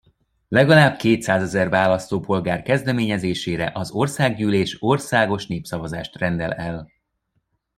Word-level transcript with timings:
Legalább 0.47 0.97
kétszázezer 0.97 1.69
választópolgár 1.69 2.61
kezdeményezésére 2.61 3.71
az 3.73 3.91
Országgyűlés 3.91 4.77
országos 4.79 5.47
népszavazást 5.47 6.15
rendel 6.17 6.53
el. 6.53 6.91